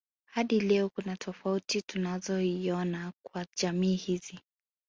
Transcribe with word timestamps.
Hadi 0.25 0.59
leo 0.59 0.89
kuna 0.89 1.15
tofuati 1.17 1.81
tunaziona 1.81 3.11
kwa 3.23 3.45
jamii 3.61 3.95
hizi 3.95 4.39